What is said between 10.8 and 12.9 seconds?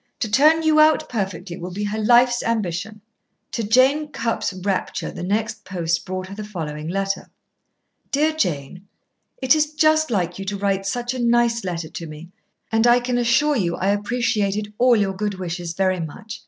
such a nice letter to me, and